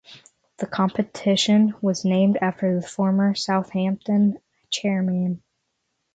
[0.57, 4.39] The competition was named after the former Southampton
[4.71, 5.43] Chairman.